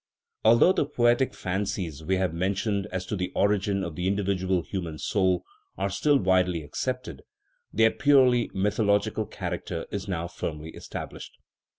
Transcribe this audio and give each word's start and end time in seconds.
Although 0.43 0.73
the 0.73 0.87
poetic 0.87 1.35
fancies 1.35 2.03
we 2.03 2.15
have 2.15 2.33
mentioned 2.33 2.87
as 2.91 3.05
to 3.05 3.15
the 3.15 3.31
origin 3.35 3.83
of 3.83 3.95
the 3.95 4.07
individual 4.07 4.63
human 4.63 4.97
soul 4.97 5.43
are 5.77 5.91
still 5.91 6.17
wide 6.17 6.47
ly 6.49 6.61
accepted, 6.61 7.21
their 7.71 7.91
purely 7.91 8.49
mythological 8.51 9.27
character 9.27 9.85
is 9.91 10.07
now 10.07 10.27
firmly 10.27 10.71
established. 10.71 11.37